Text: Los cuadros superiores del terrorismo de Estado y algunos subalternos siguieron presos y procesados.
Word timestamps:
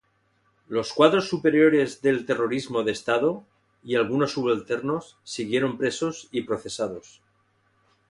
Los 0.67 0.93
cuadros 0.93 1.29
superiores 1.29 2.01
del 2.01 2.25
terrorismo 2.25 2.81
de 2.81 2.91
Estado 2.91 3.45
y 3.83 3.93
algunos 3.97 4.31
subalternos 4.33 5.19
siguieron 5.23 5.77
presos 5.77 6.27
y 6.31 6.41
procesados. 6.41 7.21